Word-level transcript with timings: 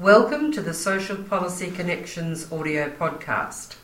Welcome 0.00 0.50
to 0.50 0.60
the 0.60 0.74
Social 0.74 1.16
Policy 1.16 1.70
Connections 1.70 2.50
audio 2.50 2.90
podcast. 2.90 3.76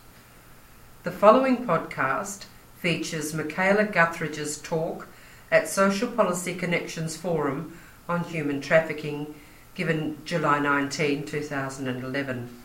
The 1.05 1.13
following 1.13 1.65
podcast 1.65 2.47
features 2.81 3.33
Michaela 3.33 3.85
Guthridge's 3.85 4.59
talk 4.59 5.07
at 5.53 5.69
Social 5.69 6.09
Policy 6.09 6.57
Connections 6.57 7.17
Forum 7.17 7.79
on 8.09 8.25
Human 8.25 8.61
Trafficking 8.61 9.37
given 9.77 10.19
July 10.25 10.59
19, 10.59 11.27
2011. 11.27 12.63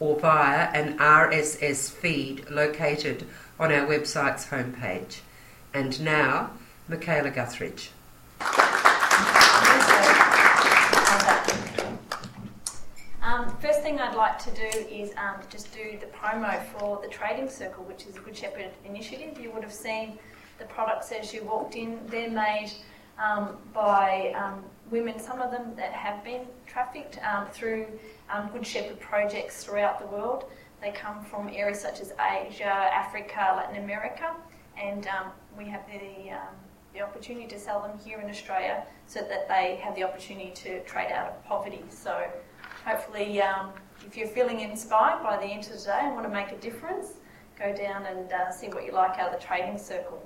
or 0.00 0.18
via 0.18 0.70
an 0.72 0.96
RSS 0.96 1.90
feed 1.90 2.48
located 2.48 3.26
on 3.60 3.70
our 3.70 3.86
website's 3.86 4.46
homepage. 4.46 5.18
And 5.74 6.00
now, 6.00 6.52
Michaela 6.88 7.30
Guthridge. 7.30 7.90
Um, 13.22 13.54
first 13.58 13.82
thing 13.82 14.00
I'd 14.00 14.11
like 14.22 14.38
to 14.38 14.52
do 14.52 14.78
is 14.88 15.10
um, 15.16 15.34
just 15.50 15.74
do 15.74 15.98
the 15.98 16.06
promo 16.06 16.64
for 16.66 17.00
the 17.02 17.08
Trading 17.08 17.48
Circle, 17.48 17.82
which 17.82 18.06
is 18.06 18.14
a 18.14 18.20
Good 18.20 18.36
Shepherd 18.36 18.70
initiative. 18.84 19.36
You 19.40 19.50
would 19.50 19.64
have 19.64 19.72
seen 19.72 20.16
the 20.60 20.64
products 20.66 21.10
as 21.10 21.34
you 21.34 21.42
walked 21.42 21.74
in. 21.74 21.98
They're 22.06 22.30
made 22.30 22.70
um, 23.18 23.56
by 23.74 24.32
um, 24.36 24.62
women, 24.92 25.18
some 25.18 25.40
of 25.40 25.50
them 25.50 25.74
that 25.74 25.90
have 25.90 26.22
been 26.22 26.42
trafficked 26.68 27.18
um, 27.24 27.48
through 27.48 27.84
um, 28.30 28.48
Good 28.52 28.64
Shepherd 28.64 29.00
projects 29.00 29.64
throughout 29.64 29.98
the 29.98 30.06
world. 30.06 30.44
They 30.80 30.92
come 30.92 31.24
from 31.24 31.48
areas 31.48 31.80
such 31.80 32.00
as 32.00 32.12
Asia, 32.12 32.64
Africa, 32.64 33.54
Latin 33.56 33.82
America, 33.82 34.36
and 34.80 35.04
we 35.58 35.64
have 35.64 35.84
the 35.88 36.30
the 36.94 37.00
opportunity 37.00 37.46
to 37.46 37.58
sell 37.58 37.80
them 37.80 37.98
here 38.04 38.20
in 38.20 38.28
Australia 38.28 38.84
so 39.06 39.20
that 39.20 39.48
they 39.48 39.80
have 39.82 39.94
the 39.94 40.04
opportunity 40.04 40.50
to 40.54 40.80
trade 40.84 41.10
out 41.10 41.28
of 41.28 41.44
poverty. 41.44 41.82
So 41.88 42.30
hopefully, 42.84 43.40
um, 43.42 43.70
if 44.06 44.16
you're 44.16 44.28
feeling 44.28 44.60
inspired 44.60 45.22
by 45.22 45.36
the 45.36 45.44
end 45.44 45.64
of 45.66 45.78
today 45.78 46.00
and 46.02 46.14
want 46.14 46.26
to 46.26 46.32
make 46.32 46.50
a 46.52 46.56
difference, 46.56 47.14
go 47.58 47.74
down 47.74 48.06
and 48.06 48.32
uh, 48.32 48.50
see 48.50 48.68
what 48.68 48.84
you 48.84 48.92
like 48.92 49.18
out 49.18 49.32
of 49.32 49.40
the 49.40 49.46
trading 49.46 49.78
circle. 49.78 50.22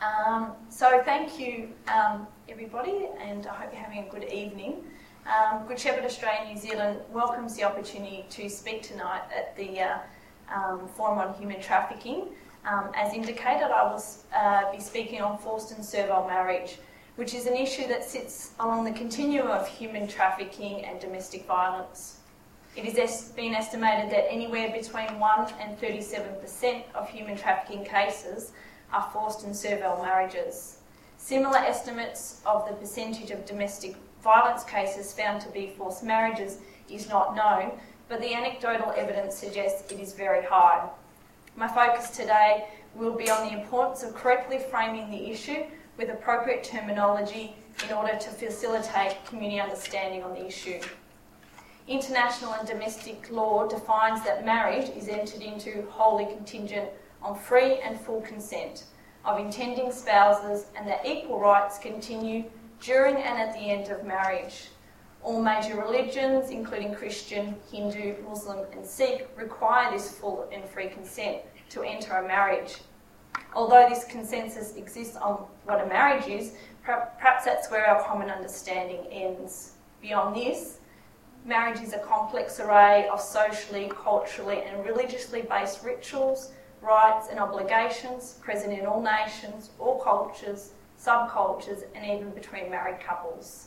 Um, 0.00 0.52
so 0.70 1.02
thank 1.04 1.38
you, 1.38 1.70
um, 1.92 2.26
everybody, 2.48 3.08
and 3.20 3.46
I 3.46 3.54
hope 3.54 3.72
you're 3.72 3.82
having 3.82 4.06
a 4.06 4.10
good 4.10 4.32
evening. 4.32 4.84
Um, 5.26 5.66
good 5.68 5.78
Shepherd 5.78 6.04
Australia 6.04 6.48
New 6.48 6.58
Zealand 6.58 7.00
welcomes 7.12 7.54
the 7.54 7.64
opportunity 7.64 8.24
to 8.30 8.48
speak 8.48 8.82
tonight 8.82 9.22
at 9.36 9.54
the 9.56 9.80
uh, 9.80 9.98
um, 10.54 10.88
Forum 10.88 11.18
on 11.18 11.34
Human 11.34 11.60
Trafficking. 11.60 12.28
Um, 12.64 12.90
as 12.94 13.12
indicated, 13.12 13.70
I 13.70 13.84
will 13.84 14.02
uh, 14.34 14.72
be 14.72 14.80
speaking 14.80 15.20
on 15.20 15.38
forced 15.38 15.72
and 15.72 15.84
servile 15.84 16.26
marriage, 16.26 16.78
which 17.20 17.34
is 17.34 17.44
an 17.44 17.54
issue 17.54 17.86
that 17.86 18.02
sits 18.02 18.52
along 18.60 18.82
the 18.82 18.92
continuum 18.92 19.48
of 19.48 19.68
human 19.68 20.08
trafficking 20.08 20.86
and 20.86 20.98
domestic 20.98 21.44
violence. 21.44 22.20
It 22.74 22.96
has 22.96 23.32
been 23.32 23.54
estimated 23.54 24.10
that 24.10 24.32
anywhere 24.32 24.70
between 24.72 25.18
1 25.18 25.52
and 25.60 25.78
37% 25.78 26.82
of 26.94 27.10
human 27.10 27.36
trafficking 27.36 27.84
cases 27.84 28.52
are 28.90 29.10
forced 29.12 29.44
and 29.44 29.54
servile 29.54 30.02
marriages. 30.02 30.78
Similar 31.18 31.58
estimates 31.58 32.40
of 32.46 32.66
the 32.66 32.72
percentage 32.72 33.30
of 33.30 33.44
domestic 33.44 33.96
violence 34.24 34.64
cases 34.64 35.12
found 35.12 35.42
to 35.42 35.50
be 35.50 35.74
forced 35.76 36.02
marriages 36.02 36.56
is 36.88 37.06
not 37.10 37.36
known, 37.36 37.72
but 38.08 38.22
the 38.22 38.32
anecdotal 38.32 38.94
evidence 38.96 39.36
suggests 39.36 39.92
it 39.92 40.00
is 40.00 40.14
very 40.14 40.46
high. 40.46 40.88
My 41.54 41.68
focus 41.68 42.08
today 42.16 42.64
will 42.94 43.14
be 43.14 43.28
on 43.28 43.46
the 43.46 43.60
importance 43.60 44.02
of 44.02 44.14
correctly 44.14 44.58
framing 44.70 45.10
the 45.10 45.30
issue 45.30 45.64
with 46.00 46.08
appropriate 46.08 46.64
terminology 46.64 47.54
in 47.86 47.94
order 47.94 48.16
to 48.16 48.30
facilitate 48.30 49.22
community 49.26 49.60
understanding 49.60 50.24
on 50.24 50.32
the 50.32 50.46
issue. 50.46 50.80
International 51.86 52.54
and 52.54 52.66
domestic 52.66 53.30
law 53.30 53.66
defines 53.68 54.24
that 54.24 54.46
marriage 54.46 54.88
is 54.96 55.08
entered 55.08 55.42
into 55.42 55.86
wholly 55.90 56.24
contingent 56.24 56.88
on 57.22 57.38
free 57.38 57.80
and 57.80 58.00
full 58.00 58.22
consent 58.22 58.84
of 59.26 59.38
intending 59.38 59.92
spouses 59.92 60.68
and 60.74 60.88
that 60.88 61.04
equal 61.04 61.38
rights 61.38 61.78
continue 61.78 62.44
during 62.80 63.16
and 63.16 63.38
at 63.38 63.52
the 63.52 63.60
end 63.60 63.88
of 63.88 64.06
marriage. 64.06 64.68
All 65.22 65.42
major 65.42 65.76
religions, 65.76 66.48
including 66.48 66.94
Christian, 66.94 67.56
Hindu, 67.70 68.14
Muslim, 68.26 68.64
and 68.72 68.86
Sikh, 68.86 69.28
require 69.36 69.90
this 69.90 70.12
full 70.12 70.48
and 70.50 70.64
free 70.64 70.88
consent 70.88 71.42
to 71.68 71.82
enter 71.82 72.14
a 72.14 72.26
marriage. 72.26 72.78
Although 73.54 73.88
this 73.88 74.04
consensus 74.04 74.76
exists 74.76 75.16
on 75.16 75.44
what 75.64 75.80
a 75.80 75.86
marriage 75.86 76.26
is, 76.26 76.54
perhaps 76.84 77.44
that's 77.44 77.70
where 77.70 77.86
our 77.86 78.02
common 78.02 78.30
understanding 78.30 79.06
ends. 79.10 79.72
Beyond 80.00 80.36
this, 80.36 80.78
marriage 81.44 81.80
is 81.80 81.92
a 81.92 81.98
complex 81.98 82.60
array 82.60 83.08
of 83.08 83.20
socially, 83.20 83.90
culturally, 83.94 84.62
and 84.62 84.84
religiously 84.84 85.42
based 85.42 85.84
rituals, 85.84 86.52
rights, 86.80 87.28
and 87.30 87.40
obligations 87.40 88.34
present 88.40 88.72
in 88.72 88.86
all 88.86 89.02
nations, 89.02 89.70
all 89.78 89.98
cultures, 89.98 90.72
subcultures, 90.98 91.82
and 91.94 92.04
even 92.04 92.30
between 92.30 92.70
married 92.70 93.00
couples. 93.00 93.66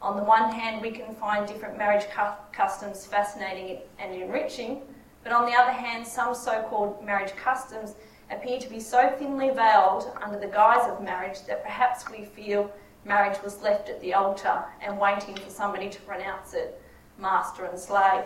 On 0.00 0.16
the 0.16 0.22
one 0.22 0.52
hand, 0.52 0.80
we 0.80 0.92
can 0.92 1.14
find 1.16 1.46
different 1.46 1.76
marriage 1.76 2.06
cu- 2.14 2.40
customs 2.52 3.04
fascinating 3.04 3.78
and 3.98 4.14
enriching, 4.14 4.82
but 5.24 5.32
on 5.32 5.44
the 5.44 5.56
other 5.56 5.72
hand, 5.72 6.06
some 6.06 6.34
so 6.34 6.62
called 6.70 7.04
marriage 7.04 7.34
customs 7.34 7.94
appear 8.30 8.58
to 8.60 8.68
be 8.68 8.80
so 8.80 9.10
thinly 9.18 9.50
veiled 9.50 10.12
under 10.22 10.38
the 10.38 10.46
guise 10.46 10.88
of 10.90 11.02
marriage 11.02 11.42
that 11.46 11.62
perhaps 11.62 12.08
we 12.10 12.24
feel 12.24 12.70
marriage 13.04 13.42
was 13.42 13.62
left 13.62 13.88
at 13.88 14.00
the 14.00 14.14
altar 14.14 14.64
and 14.82 14.98
waiting 14.98 15.34
for 15.36 15.50
somebody 15.50 15.88
to 15.88 16.00
pronounce 16.02 16.54
it 16.54 16.80
master 17.18 17.64
and 17.64 17.78
slave. 17.78 18.24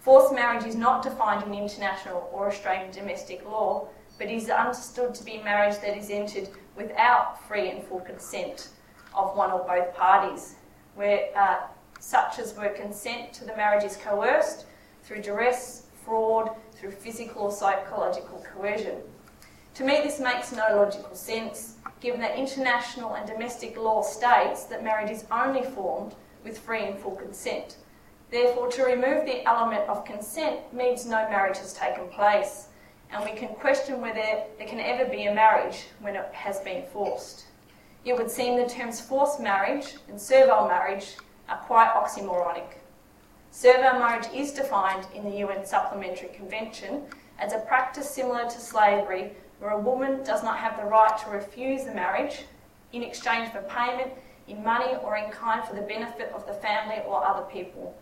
Forced 0.00 0.34
marriage 0.34 0.64
is 0.64 0.74
not 0.74 1.02
defined 1.02 1.44
in 1.44 1.54
international 1.54 2.28
or 2.32 2.48
Australian 2.48 2.90
domestic 2.90 3.44
law, 3.44 3.88
but 4.18 4.30
is 4.30 4.50
understood 4.50 5.14
to 5.14 5.24
be 5.24 5.38
marriage 5.38 5.78
that 5.80 5.96
is 5.96 6.10
entered 6.10 6.48
without 6.76 7.46
free 7.46 7.70
and 7.70 7.84
full 7.84 8.00
consent 8.00 8.70
of 9.14 9.36
one 9.36 9.50
or 9.50 9.60
both 9.60 9.94
parties, 9.94 10.56
where 10.94 11.28
uh, 11.36 11.60
such 12.00 12.38
as 12.38 12.56
where 12.56 12.70
consent 12.70 13.32
to 13.32 13.44
the 13.44 13.56
marriage 13.56 13.84
is 13.84 13.96
coerced 13.96 14.66
through 15.04 15.22
duress, 15.22 15.86
fraud, 16.04 16.50
through 16.82 16.90
physical 16.90 17.42
or 17.42 17.52
psychological 17.52 18.44
coercion. 18.52 18.96
To 19.74 19.84
me, 19.84 20.00
this 20.02 20.18
makes 20.18 20.50
no 20.50 20.66
logical 20.74 21.14
sense, 21.14 21.76
given 22.00 22.20
that 22.20 22.36
international 22.36 23.14
and 23.14 23.24
domestic 23.24 23.76
law 23.76 24.02
states 24.02 24.64
that 24.64 24.82
marriage 24.82 25.10
is 25.10 25.24
only 25.30 25.62
formed 25.62 26.16
with 26.42 26.58
free 26.58 26.82
and 26.84 26.98
full 26.98 27.14
consent. 27.14 27.76
Therefore, 28.32 28.68
to 28.72 28.82
remove 28.82 29.24
the 29.24 29.46
element 29.48 29.88
of 29.88 30.04
consent 30.04 30.74
means 30.74 31.06
no 31.06 31.28
marriage 31.30 31.58
has 31.58 31.72
taken 31.72 32.08
place, 32.08 32.66
and 33.12 33.24
we 33.24 33.38
can 33.38 33.54
question 33.54 34.00
whether 34.00 34.42
there 34.58 34.66
can 34.66 34.80
ever 34.80 35.08
be 35.08 35.26
a 35.26 35.34
marriage 35.34 35.84
when 36.00 36.16
it 36.16 36.28
has 36.32 36.58
been 36.60 36.84
forced. 36.92 37.44
It 38.04 38.16
would 38.16 38.30
seem 38.30 38.56
the 38.56 38.68
terms 38.68 39.00
forced 39.00 39.38
marriage 39.38 39.94
and 40.08 40.20
servile 40.20 40.66
marriage 40.66 41.14
are 41.48 41.58
quite 41.58 41.92
oxymoronic. 41.94 42.81
Servile 43.54 43.98
marriage 43.98 44.28
is 44.34 44.50
defined 44.50 45.06
in 45.14 45.24
the 45.24 45.36
UN 45.40 45.66
Supplementary 45.66 46.30
Convention 46.30 47.02
as 47.38 47.52
a 47.52 47.58
practice 47.58 48.08
similar 48.08 48.44
to 48.44 48.58
slavery 48.58 49.32
where 49.58 49.72
a 49.72 49.78
woman 49.78 50.24
does 50.24 50.42
not 50.42 50.56
have 50.56 50.78
the 50.78 50.86
right 50.86 51.18
to 51.18 51.28
refuse 51.28 51.84
the 51.84 51.92
marriage 51.92 52.46
in 52.94 53.02
exchange 53.02 53.52
for 53.52 53.60
payment 53.68 54.10
in 54.48 54.64
money 54.64 54.94
or 55.02 55.18
in 55.18 55.30
kind 55.30 55.62
for 55.62 55.74
the 55.74 55.82
benefit 55.82 56.32
of 56.34 56.46
the 56.46 56.54
family 56.54 57.02
or 57.06 57.22
other 57.22 57.44
people. 57.44 57.94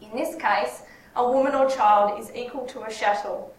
In 0.00 0.16
this 0.16 0.34
case, 0.36 0.84
a 1.16 1.30
woman 1.30 1.54
or 1.54 1.68
child 1.68 2.18
is 2.18 2.34
equal 2.34 2.64
to 2.68 2.84
a 2.84 2.90
chattel 2.90 3.54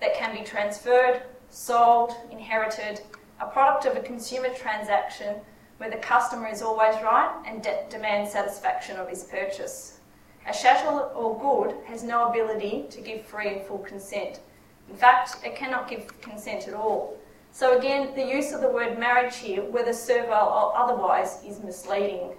that 0.00 0.14
can 0.14 0.34
be 0.34 0.42
transferred, 0.44 1.24
sold, 1.50 2.14
inherited, 2.30 3.02
a 3.38 3.46
product 3.46 3.84
of 3.84 3.98
a 3.98 4.00
consumer 4.00 4.48
transaction 4.54 5.36
where 5.76 5.90
the 5.90 5.98
customer 5.98 6.48
is 6.48 6.62
always 6.62 6.94
right 7.02 7.42
and 7.46 7.62
de- 7.62 7.84
demands 7.90 8.32
satisfaction 8.32 8.96
of 8.96 9.10
his 9.10 9.24
purchase. 9.24 9.97
A 10.48 10.52
chattel 10.52 11.12
or 11.14 11.38
good 11.38 11.76
has 11.84 12.02
no 12.02 12.30
ability 12.30 12.86
to 12.88 13.02
give 13.02 13.26
free 13.26 13.48
and 13.48 13.66
full 13.66 13.80
consent. 13.80 14.40
In 14.88 14.96
fact, 14.96 15.44
it 15.44 15.54
cannot 15.54 15.90
give 15.90 16.22
consent 16.22 16.66
at 16.66 16.72
all. 16.72 17.18
So 17.52 17.76
again, 17.76 18.14
the 18.14 18.24
use 18.24 18.52
of 18.52 18.62
the 18.62 18.70
word 18.70 18.98
marriage 18.98 19.36
here, 19.36 19.62
whether 19.62 19.92
servile 19.92 20.48
or 20.48 20.74
otherwise, 20.74 21.44
is 21.46 21.62
misleading. 21.62 22.30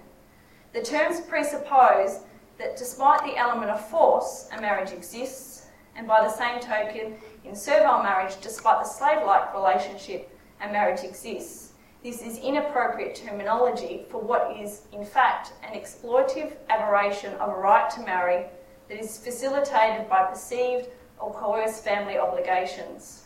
The 0.72 0.82
terms 0.82 1.20
presuppose 1.20 2.22
that 2.58 2.76
despite 2.76 3.22
the 3.22 3.36
element 3.36 3.70
of 3.70 3.88
force, 3.88 4.48
a 4.56 4.60
marriage 4.60 4.90
exists, 4.90 5.66
and 5.94 6.08
by 6.08 6.20
the 6.20 6.30
same 6.30 6.58
token, 6.58 7.14
in 7.44 7.54
servile 7.54 8.02
marriage, 8.02 8.40
despite 8.40 8.82
the 8.82 8.90
slave 8.90 9.24
like 9.24 9.54
relationship, 9.54 10.36
a 10.60 10.66
marriage 10.72 11.04
exists. 11.04 11.69
This 12.02 12.22
is 12.22 12.38
inappropriate 12.38 13.14
terminology 13.14 14.06
for 14.08 14.22
what 14.22 14.56
is, 14.56 14.86
in 14.90 15.04
fact, 15.04 15.52
an 15.62 15.78
exploitative 15.78 16.56
aberration 16.70 17.34
of 17.34 17.50
a 17.50 17.60
right 17.60 17.90
to 17.90 18.00
marry 18.00 18.46
that 18.88 18.98
is 18.98 19.18
facilitated 19.18 20.08
by 20.08 20.24
perceived 20.24 20.88
or 21.18 21.30
coerced 21.34 21.84
family 21.84 22.16
obligations. 22.16 23.24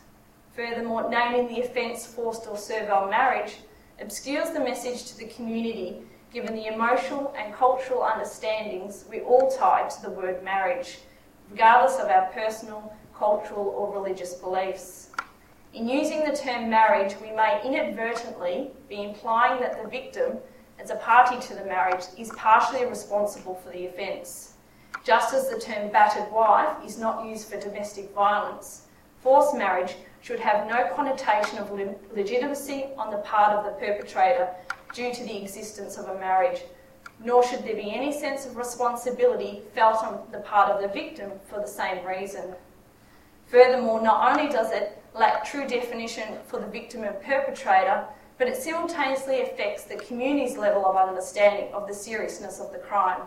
Furthermore, 0.56 1.09
naming 1.09 1.47
the 1.47 1.61
offence 1.61 2.05
forced 2.05 2.49
or 2.49 2.56
servile 2.56 3.09
marriage 3.09 3.59
obscures 4.00 4.50
the 4.50 4.59
message 4.59 5.05
to 5.05 5.19
the 5.19 5.29
community 5.29 6.03
given 6.32 6.56
the 6.56 6.67
emotional 6.67 7.32
and 7.38 7.55
cultural 7.55 8.03
understandings 8.03 9.05
we 9.09 9.21
all 9.21 9.49
tie 9.53 9.88
to 9.88 10.03
the 10.03 10.11
word 10.11 10.43
marriage, 10.43 10.99
regardless 11.49 12.00
of 12.00 12.09
our 12.09 12.26
personal, 12.32 12.93
cultural, 13.17 13.67
or 13.69 13.94
religious 13.94 14.35
beliefs. 14.35 15.11
In 15.75 15.88
using 15.88 16.23
the 16.23 16.37
term 16.37 16.71
marriage, 16.71 17.17
we 17.21 17.32
may 17.32 17.61
inadvertently 17.65 18.71
be 18.88 19.03
implying 19.03 19.61
that 19.61 19.82
the 19.82 19.88
victim, 19.88 20.38
as 20.79 20.91
a 20.91 20.97
party 20.97 21.37
to 21.49 21.55
the 21.56 21.65
marriage, 21.65 22.05
is 22.17 22.31
partially 22.37 22.87
responsible 22.87 23.56
for 23.56 23.71
the 23.71 23.87
offence. 23.87 24.55
Just 25.05 25.35
as 25.35 25.49
the 25.50 25.59
term 25.59 25.91
battered 25.91 26.31
wife 26.31 26.76
is 26.87 26.97
not 26.97 27.26
used 27.26 27.49
for 27.49 27.59
domestic 27.59 28.15
violence, 28.15 28.82
forced 29.21 29.56
marriage 29.56 29.97
should 30.21 30.38
have 30.38 30.69
no 30.69 30.88
connotation 30.94 31.59
of 31.59 31.73
legitimacy 32.15 32.87
on 32.97 33.11
the 33.11 33.19
part 33.19 33.50
of 33.50 33.65
the 33.65 33.73
perpetrator 33.85 34.49
due 34.94 35.12
to 35.12 35.25
the 35.25 35.43
existence 35.43 35.99
of 35.99 36.06
a 36.06 36.21
marriage, 36.21 36.62
nor 37.19 37.43
should 37.43 37.65
there 37.65 37.75
be 37.75 37.93
any 37.93 38.12
sense 38.12 38.47
of 38.47 38.56
responsibility 38.56 39.62
felt 39.75 40.05
on 40.05 40.25
the 40.31 40.38
part 40.38 40.71
of 40.71 40.81
the 40.81 40.88
victim 40.88 41.32
for 41.49 41.59
the 41.59 41.67
same 41.67 42.06
reason. 42.06 42.55
Furthermore, 43.47 44.00
not 44.00 44.38
only 44.38 44.50
does 44.50 44.71
it 44.71 45.00
lack 45.14 45.44
true 45.44 45.66
definition 45.66 46.38
for 46.46 46.58
the 46.58 46.66
victim 46.66 47.05
and 47.05 47.20
perpetrator, 47.22 48.05
but 48.37 48.49
it 48.49 48.56
simultaneously 48.56 49.43
affects 49.43 49.84
the 49.84 49.96
community's 49.96 50.56
level 50.56 50.84
of 50.84 50.96
understanding 50.96 51.72
of 51.72 51.87
the 51.87 51.94
seriousness 51.94 52.61
of 52.61 52.72
the 52.72 52.78
crime. 52.78 53.22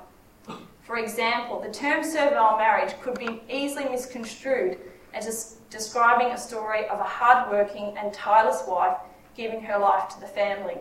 For 0.82 0.98
example, 0.98 1.62
the 1.62 1.72
term 1.72 2.04
servile 2.04 2.58
marriage 2.58 2.94
could 3.02 3.18
be 3.18 3.42
easily 3.50 3.86
misconstrued 3.86 4.78
as 5.14 5.58
describing 5.70 6.28
a 6.28 6.38
story 6.38 6.88
of 6.88 7.00
a 7.00 7.04
hard-working 7.04 7.96
and 7.98 8.14
tireless 8.14 8.64
wife 8.68 8.98
giving 9.36 9.62
her 9.62 9.78
life 9.78 10.10
to 10.10 10.20
the 10.20 10.28
family. 10.28 10.78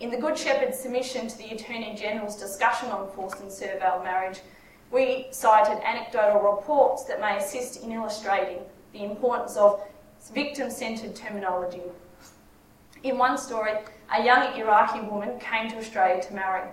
In 0.00 0.10
the 0.10 0.16
Good 0.16 0.38
Shepherd's 0.38 0.78
submission 0.78 1.28
to 1.28 1.38
the 1.38 1.50
Attorney 1.50 1.94
General's 1.94 2.36
discussion 2.36 2.90
on 2.90 3.10
forced 3.12 3.40
and 3.40 3.52
servile 3.52 4.02
marriage, 4.02 4.40
we 4.90 5.28
cited 5.30 5.82
anecdotal 5.84 6.40
reports 6.40 7.04
that 7.04 7.20
may 7.20 7.36
assist 7.36 7.82
in 7.82 7.92
illustrating 7.92 8.60
the 8.92 9.04
importance 9.04 9.56
of 9.56 9.82
victim 10.28 10.70
centred 10.70 11.16
terminology. 11.16 11.82
In 13.02 13.16
one 13.16 13.38
story, 13.38 13.72
a 14.14 14.22
young 14.22 14.54
Iraqi 14.58 15.00
woman 15.00 15.38
came 15.40 15.70
to 15.70 15.78
Australia 15.78 16.22
to 16.22 16.34
marry. 16.34 16.68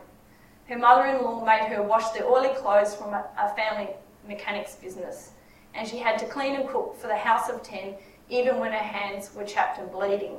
Her 0.68 0.78
mother 0.78 1.06
in 1.06 1.24
law 1.24 1.46
made 1.46 1.72
her 1.72 1.82
wash 1.82 2.10
the 2.10 2.26
oily 2.26 2.54
clothes 2.56 2.94
from 2.94 3.14
a, 3.14 3.54
family 3.56 3.90
mechanics 4.28 4.76
business 4.76 5.32
and 5.74 5.88
she 5.88 5.98
had 5.98 6.20
to 6.20 6.26
clean 6.26 6.56
and 6.56 6.68
cook 6.68 7.00
for 7.00 7.08
the 7.08 7.16
house 7.16 7.50
of 7.50 7.64
ten 7.64 7.94
even 8.30 8.60
when 8.60 8.74
her 8.74 8.78
hands 8.78 9.34
were 9.34 9.46
chapped 9.46 9.80
and 9.80 9.90
bleeding. 9.90 10.36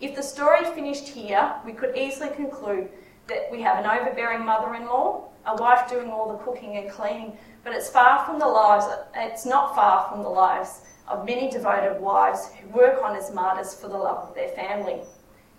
If 0.00 0.14
the 0.14 0.22
story 0.22 0.64
finished 0.64 1.08
here, 1.08 1.54
we 1.66 1.72
could 1.72 1.96
easily 1.96 2.30
conclude 2.30 2.88
that 3.26 3.50
we 3.50 3.60
have 3.62 3.84
an 3.84 3.90
overbearing 3.90 4.44
mother-in-law, 4.44 5.24
a 5.46 5.56
wife 5.56 5.90
doing 5.90 6.10
all 6.10 6.30
the 6.30 6.44
cooking 6.44 6.76
and 6.76 6.88
cleaning, 6.88 7.36
but 7.64 7.72
it's 7.72 7.90
far 7.90 8.24
from 8.24 8.38
the 8.38 8.46
lives, 8.46 8.86
it's 9.16 9.44
not 9.44 9.74
far 9.74 10.08
from 10.08 10.22
the 10.22 10.28
lives 10.28 10.82
of 11.10 11.24
many 11.24 11.50
devoted 11.50 12.00
wives 12.00 12.50
who 12.60 12.68
work 12.68 13.02
on 13.02 13.16
as 13.16 13.32
martyrs 13.32 13.74
for 13.74 13.88
the 13.88 13.96
love 13.96 14.28
of 14.28 14.34
their 14.34 14.50
family. 14.50 15.00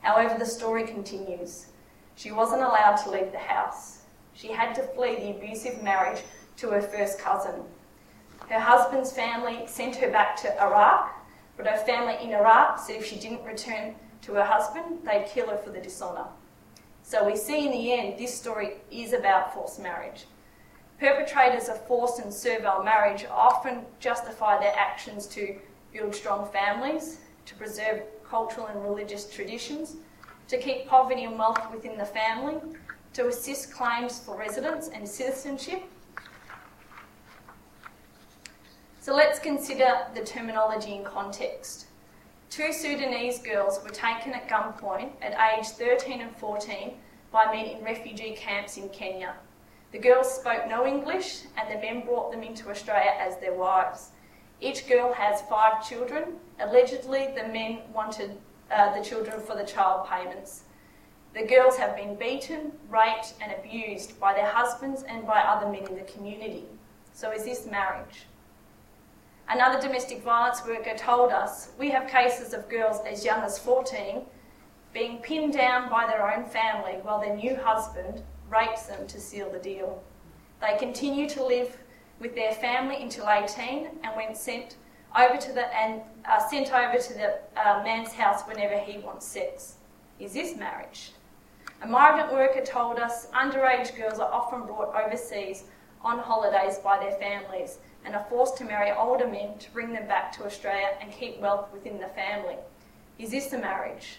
However, 0.02 0.38
the 0.38 0.46
story 0.46 0.86
continues. 0.86 1.68
She 2.16 2.32
wasn't 2.32 2.62
allowed 2.62 2.98
to 2.98 3.12
leave 3.12 3.32
the 3.32 3.40
house. 3.40 4.04
She 4.34 4.52
had 4.52 4.74
to 4.76 4.84
flee 4.84 5.16
the 5.16 5.32
abusive 5.32 5.84
marriage 5.84 6.22
to 6.58 6.70
her 6.70 6.82
first 6.82 7.20
cousin, 7.20 7.64
her 8.50 8.60
husband's 8.60 9.12
family 9.12 9.68
sent 9.68 9.98
her 9.98 10.10
back 10.10 10.36
to 10.38 10.62
Iraq, 10.62 11.14
but 11.56 11.68
her 11.68 11.78
family 11.78 12.18
in 12.22 12.34
Iraq 12.34 12.80
said 12.80 12.96
if 12.96 13.06
she 13.06 13.20
didn't 13.20 13.44
return 13.44 13.94
to 14.22 14.34
her 14.34 14.44
husband, 14.44 15.00
they'd 15.06 15.28
kill 15.28 15.50
her 15.50 15.58
for 15.58 15.70
the 15.70 15.80
dishonour. 15.80 16.26
So 17.04 17.26
we 17.26 17.36
see 17.36 17.68
in 17.68 17.72
the 17.72 17.94
end 17.94 18.18
this 18.18 18.34
story 18.34 18.78
is 18.92 19.14
about 19.14 19.54
forced 19.54 19.80
marriage. 19.80 20.26
Perpetrators 21.00 21.70
of 21.70 21.86
forced 21.88 22.20
and 22.20 22.34
servile 22.34 22.84
marriage 22.84 23.26
often 23.32 23.86
justify 24.00 24.60
their 24.60 24.74
actions 24.76 25.26
to 25.28 25.56
build 25.94 26.14
strong 26.14 26.50
families, 26.52 27.20
to 27.46 27.56
preserve 27.56 28.02
cultural 28.30 28.68
and 28.68 28.84
religious 28.84 29.32
traditions, 29.34 29.96
to 30.48 30.58
keep 30.58 30.88
poverty 30.88 31.24
and 31.24 31.40
wealth 31.40 31.72
within 31.72 31.98
the 31.98 32.06
family, 32.06 32.56
to 33.14 33.28
assist 33.28 33.74
claims 33.74 34.20
for 34.20 34.38
residence 34.38 34.90
and 34.90 35.08
citizenship, 35.08 35.84
So 39.02 39.16
let's 39.16 39.40
consider 39.40 40.06
the 40.14 40.24
terminology 40.24 40.94
in 40.94 41.04
context. 41.04 41.88
Two 42.50 42.72
Sudanese 42.72 43.40
girls 43.40 43.80
were 43.84 43.90
taken 43.90 44.34
at 44.34 44.48
gunpoint 44.48 45.12
at 45.22 45.58
age 45.58 45.66
13 45.66 46.22
and 46.22 46.36
14 46.36 46.94
by 47.32 47.46
men 47.46 47.66
in 47.66 47.84
refugee 47.84 48.36
camps 48.36 48.78
in 48.78 48.88
Kenya. 48.90 49.34
The 49.92 50.00
girls 50.00 50.34
spoke 50.36 50.68
no 50.68 50.86
English 50.86 51.42
and 51.58 51.70
the 51.70 51.82
men 51.82 52.06
brought 52.06 52.32
them 52.32 52.44
into 52.44 52.70
Australia 52.70 53.12
as 53.20 53.38
their 53.38 53.54
wives. 53.54 54.12
Each 54.62 54.88
girl 54.88 55.14
has 55.14 55.42
five 55.44 55.88
children. 55.88 56.36
Allegedly, 56.60 57.30
the 57.36 57.48
men 57.48 57.80
wanted 57.94 58.38
uh, 58.72 58.96
the 58.96 59.04
children 59.04 59.40
for 59.40 59.56
the 59.56 59.66
child 59.66 60.08
payments. 60.08 60.64
The 61.34 61.46
girls 61.46 61.78
have 61.78 61.96
been 61.96 62.16
beaten, 62.16 62.74
raped, 62.90 63.34
and 63.42 63.52
abused 63.52 64.20
by 64.20 64.34
their 64.34 64.48
husbands 64.48 65.04
and 65.04 65.26
by 65.26 65.40
other 65.42 65.68
men 65.68 65.88
in 65.88 65.96
the 65.96 66.12
community. 66.12 66.66
So, 67.14 67.32
is 67.32 67.46
this 67.46 67.66
marriage? 67.66 68.26
Another 69.48 69.82
domestic 69.82 70.22
violence 70.22 70.64
worker 70.66 70.96
told 70.96 71.32
us 71.32 71.72
we 71.80 71.90
have 71.90 72.08
cases 72.08 72.54
of 72.54 72.70
girls 72.70 73.00
as 73.08 73.26
young 73.26 73.42
as 73.42 73.58
14 73.58 74.22
being 74.94 75.18
pinned 75.20 75.54
down 75.54 75.90
by 75.90 76.06
their 76.06 76.32
own 76.32 76.46
family 76.46 77.00
while 77.02 77.20
their 77.20 77.36
new 77.36 77.56
husband 77.56 78.22
rapes 78.50 78.84
them 78.84 79.08
to 79.08 79.20
seal 79.20 79.50
the 79.52 79.60
deal. 79.60 80.04
They 80.62 80.78
continue 80.78 81.30
to 81.30 81.44
live 81.44 81.78
with 82.20 82.36
their 82.36 82.54
family 82.54 83.02
until 83.02 83.30
18 83.30 83.88
and 84.04 84.16
when 84.16 84.36
sent 84.36 84.76
over 85.18 85.38
to 85.38 85.54
the 85.54 85.76
and 85.76 86.02
are 86.26 86.48
sent 86.50 86.72
over 86.72 86.98
to 86.98 87.14
the 87.14 87.40
uh, 87.58 87.82
man's 87.84 88.14
house 88.14 88.44
whenever 88.44 88.78
he 88.78 89.00
wants 89.00 89.26
sex. 89.26 89.76
Is 90.20 90.34
this 90.34 90.56
marriage? 90.56 91.12
A 91.82 91.88
migrant 91.88 92.34
worker 92.34 92.64
told 92.64 93.00
us 93.00 93.28
underage 93.28 93.96
girls 93.96 94.20
are 94.20 94.32
often 94.32 94.64
brought 94.64 94.94
overseas 94.94 95.64
on 96.02 96.20
holidays 96.20 96.78
by 96.80 97.00
their 97.00 97.18
families 97.18 97.78
and 98.06 98.16
are 98.16 98.26
forced 98.30 98.58
to 98.58 98.66
marry 98.66 98.92
older 98.92 99.28
men 99.28 99.58
to 99.60 99.72
bring 99.72 99.94
them 99.94 100.08
back 100.08 100.32
to 100.34 100.46
Australia 100.46 100.90
and 101.02 101.12
keep 101.12 101.40
wealth 101.40 101.72
within 101.74 102.00
the 102.00 102.08
family. 102.08 102.56
Is 103.18 103.32
this 103.32 103.52
a 103.54 103.58
marriage? 103.58 104.18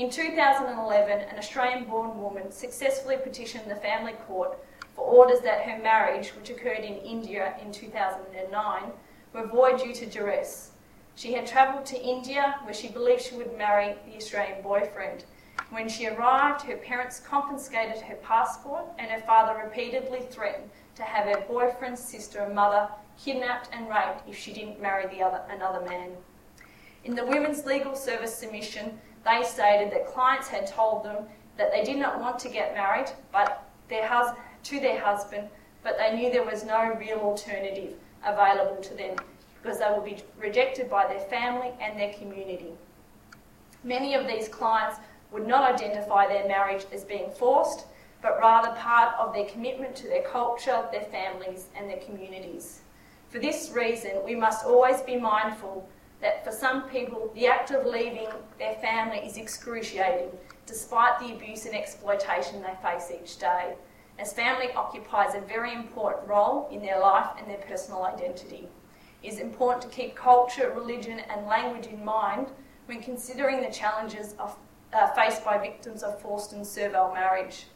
In 0.00 0.08
2011, 0.08 1.28
an 1.28 1.38
Australian 1.38 1.84
born 1.84 2.18
woman 2.22 2.50
successfully 2.50 3.18
petitioned 3.18 3.70
the 3.70 3.76
family 3.76 4.14
court 4.26 4.58
for 4.96 5.02
orders 5.02 5.40
that 5.40 5.68
her 5.68 5.78
marriage, 5.82 6.30
which 6.30 6.48
occurred 6.48 6.78
in 6.78 6.96
India 6.96 7.54
in 7.60 7.70
2009, 7.70 8.82
were 9.34 9.46
void 9.46 9.78
due 9.78 9.92
to 9.92 10.06
duress. 10.06 10.70
She 11.16 11.34
had 11.34 11.46
travelled 11.46 11.84
to 11.84 12.00
India 12.00 12.58
where 12.64 12.72
she 12.72 12.88
believed 12.88 13.20
she 13.20 13.36
would 13.36 13.58
marry 13.58 13.94
the 14.06 14.16
Australian 14.16 14.62
boyfriend. 14.62 15.24
When 15.68 15.86
she 15.86 16.06
arrived, 16.06 16.62
her 16.62 16.78
parents 16.78 17.20
confiscated 17.20 18.00
her 18.00 18.16
passport 18.22 18.86
and 18.98 19.10
her 19.10 19.20
father 19.26 19.60
repeatedly 19.62 20.22
threatened 20.30 20.70
to 20.94 21.02
have 21.02 21.26
her 21.26 21.44
boyfriend's 21.46 22.02
sister 22.02 22.38
and 22.38 22.54
mother 22.54 22.88
kidnapped 23.22 23.68
and 23.74 23.86
raped 23.86 24.26
if 24.26 24.38
she 24.38 24.54
didn't 24.54 24.80
marry 24.80 25.06
the 25.08 25.22
other, 25.22 25.42
another 25.50 25.84
man. 25.86 26.12
In 27.04 27.14
the 27.14 27.26
Women's 27.26 27.66
Legal 27.66 27.94
Service 27.94 28.34
submission, 28.34 28.98
they 29.24 29.42
stated 29.44 29.92
that 29.92 30.06
clients 30.06 30.48
had 30.48 30.66
told 30.66 31.04
them 31.04 31.24
that 31.56 31.70
they 31.70 31.84
did 31.84 31.98
not 31.98 32.20
want 32.20 32.38
to 32.40 32.48
get 32.48 32.74
married 32.74 33.10
but 33.32 33.68
their 33.88 34.06
hus- 34.06 34.36
to 34.64 34.80
their 34.80 35.00
husband, 35.00 35.48
but 35.82 35.98
they 35.98 36.14
knew 36.14 36.30
there 36.30 36.44
was 36.44 36.64
no 36.64 36.94
real 36.94 37.18
alternative 37.18 37.94
available 38.24 38.82
to 38.82 38.94
them 38.94 39.16
because 39.62 39.78
they 39.78 39.90
would 39.90 40.04
be 40.04 40.22
rejected 40.38 40.88
by 40.88 41.06
their 41.06 41.20
family 41.20 41.70
and 41.80 41.98
their 41.98 42.12
community. 42.14 42.72
Many 43.84 44.14
of 44.14 44.26
these 44.26 44.48
clients 44.48 44.98
would 45.32 45.46
not 45.46 45.74
identify 45.74 46.26
their 46.26 46.46
marriage 46.48 46.86
as 46.92 47.04
being 47.04 47.30
forced, 47.30 47.86
but 48.22 48.38
rather 48.38 48.74
part 48.78 49.14
of 49.18 49.32
their 49.32 49.46
commitment 49.46 49.94
to 49.96 50.06
their 50.06 50.22
culture, 50.22 50.84
their 50.92 51.04
families, 51.04 51.66
and 51.76 51.88
their 51.88 51.98
communities. 51.98 52.80
For 53.30 53.38
this 53.38 53.70
reason, 53.74 54.22
we 54.24 54.34
must 54.34 54.66
always 54.66 55.00
be 55.02 55.16
mindful 55.16 55.88
that 56.20 56.44
for 56.44 56.52
some 56.52 56.88
people, 56.88 57.30
the 57.34 57.46
act 57.46 57.70
of 57.70 57.86
leaving 57.86 58.28
their 58.58 58.74
family 58.76 59.18
is 59.18 59.36
excruciating, 59.36 60.30
despite 60.66 61.18
the 61.18 61.32
abuse 61.32 61.66
and 61.66 61.74
exploitation 61.74 62.62
they 62.62 62.74
face 62.82 63.10
each 63.10 63.38
day. 63.38 63.74
as 64.20 64.34
family 64.34 64.70
occupies 64.72 65.34
a 65.34 65.40
very 65.40 65.72
important 65.72 66.28
role 66.28 66.68
in 66.70 66.82
their 66.82 67.00
life 67.00 67.30
and 67.38 67.48
their 67.48 67.64
personal 67.66 68.04
identity. 68.04 68.68
It 69.22 69.32
is 69.32 69.38
important 69.38 69.82
to 69.82 69.88
keep 69.88 70.14
culture, 70.14 70.72
religion, 70.76 71.20
and 71.20 71.46
language 71.46 71.86
in 71.86 72.04
mind 72.04 72.48
when 72.84 73.02
considering 73.02 73.62
the 73.62 73.70
challenges 73.70 74.34
of, 74.38 74.56
uh, 74.92 75.08
faced 75.14 75.42
by 75.44 75.56
victims 75.56 76.02
of 76.02 76.20
forced 76.20 76.52
and 76.52 76.66
servile 76.66 77.14
marriage. 77.14 77.66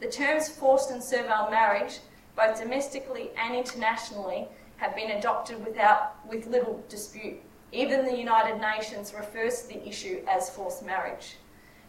The 0.00 0.08
terms 0.08 0.48
forced 0.48 0.90
and 0.90 1.02
servile 1.02 1.50
marriage, 1.50 2.00
both 2.34 2.58
domestically 2.58 3.30
and 3.36 3.54
internationally, 3.54 4.48
have 4.76 4.94
been 4.94 5.10
adopted 5.10 5.62
without, 5.64 6.26
with 6.26 6.46
little 6.46 6.82
dispute. 6.88 7.42
Even 7.72 8.04
the 8.04 8.16
United 8.16 8.60
Nations 8.60 9.14
refers 9.14 9.62
to 9.62 9.68
the 9.68 9.88
issue 9.88 10.22
as 10.28 10.50
forced 10.50 10.84
marriage. 10.84 11.36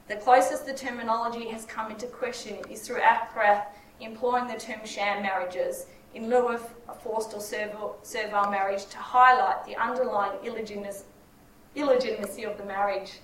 The 0.08 0.16
closest 0.18 0.66
the 0.66 0.74
terminology 0.74 1.48
has 1.50 1.66
come 1.66 1.92
into 1.92 2.06
question 2.06 2.58
is 2.70 2.82
through 2.82 3.02
ACRATH 3.02 3.66
employing 4.00 4.48
the 4.48 4.60
term 4.60 4.86
sham 4.86 5.24
marriages 5.24 5.88
in 6.14 6.30
lieu 6.30 6.50
of 6.50 6.74
forced 7.02 7.34
or 7.34 7.40
servile, 7.40 7.98
servile 8.04 8.52
marriage 8.52 8.86
to 8.88 8.98
highlight 8.98 9.66
the 9.66 9.76
underlying 9.76 10.38
illegitimacy 10.44 12.44
of 12.44 12.58
the 12.58 12.66
marriage. 12.66 13.20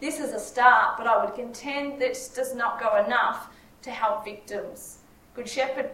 This 0.00 0.18
is 0.18 0.32
a 0.32 0.40
start, 0.40 0.98
but 0.98 1.06
I 1.06 1.24
would 1.24 1.34
contend 1.34 2.00
this 2.00 2.28
does 2.28 2.54
not 2.54 2.80
go 2.80 3.04
enough 3.04 3.48
to 3.82 3.90
help 3.90 4.24
victims. 4.24 4.98
Good 5.34 5.48
Shepherd 5.48 5.90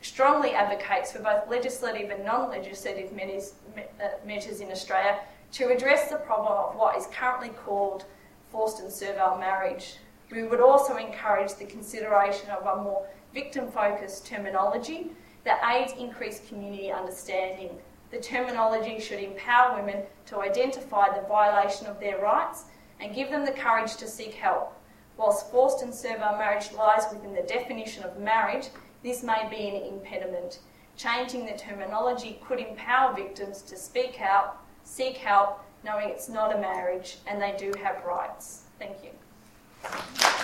strongly 0.00 0.52
advocates 0.52 1.12
for 1.12 1.20
both 1.20 1.48
legislative 1.48 2.10
and 2.10 2.24
non 2.24 2.48
legislative 2.48 3.12
uh, 3.12 4.08
measures 4.26 4.60
in 4.60 4.70
Australia 4.70 5.20
to 5.52 5.68
address 5.68 6.08
the 6.10 6.16
problem 6.16 6.52
of 6.52 6.76
what 6.76 6.96
is 6.96 7.06
currently 7.08 7.50
called 7.50 8.04
forced 8.50 8.80
and 8.80 8.92
servile 8.92 9.38
marriage. 9.38 9.96
We 10.30 10.44
would 10.44 10.60
also 10.60 10.96
encourage 10.96 11.54
the 11.54 11.66
consideration 11.66 12.50
of 12.50 12.66
a 12.66 12.82
more 12.82 13.06
victim 13.34 13.70
focused 13.70 14.26
terminology 14.26 15.10
that 15.44 15.62
aids 15.70 15.92
increased 15.98 16.48
community 16.48 16.90
understanding. 16.90 17.70
The 18.10 18.18
terminology 18.18 19.00
should 19.00 19.20
empower 19.20 19.78
women 19.78 20.02
to 20.26 20.40
identify 20.40 21.08
the 21.08 21.26
violation 21.26 21.86
of 21.86 22.00
their 22.00 22.18
rights 22.18 22.64
and 23.00 23.14
give 23.14 23.30
them 23.30 23.44
the 23.44 23.52
courage 23.52 23.96
to 23.96 24.06
seek 24.06 24.34
help. 24.34 24.74
Whilst 25.16 25.50
forced 25.50 25.82
and 25.82 25.94
servile 25.94 26.38
marriage 26.38 26.72
lies 26.72 27.04
within 27.12 27.34
the 27.34 27.42
definition 27.42 28.04
of 28.04 28.18
marriage, 28.18 28.68
this 29.02 29.22
may 29.22 29.46
be 29.50 29.68
an 29.68 29.94
impediment. 29.94 30.60
Changing 30.96 31.44
the 31.44 31.58
terminology 31.58 32.40
could 32.46 32.60
empower 32.60 33.14
victims 33.14 33.62
to 33.62 33.76
speak 33.76 34.20
out, 34.20 34.61
seek 34.84 35.16
help, 35.16 35.60
knowing 35.84 36.08
it's 36.08 36.28
not 36.28 36.54
a 36.54 36.58
marriage 36.58 37.18
and 37.26 37.40
they 37.40 37.54
do 37.56 37.72
have 37.82 38.04
rights. 38.04 38.62
Thank 38.78 38.96
you. 39.04 40.41